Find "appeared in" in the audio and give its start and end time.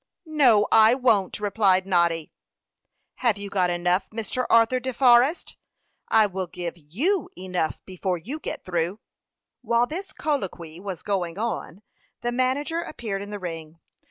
12.79-13.29